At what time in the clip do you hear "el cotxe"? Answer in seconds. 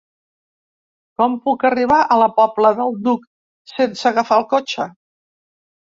4.43-4.89